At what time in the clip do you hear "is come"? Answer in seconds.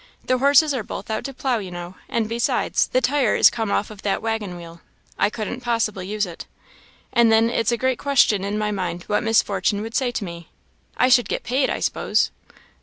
3.35-3.69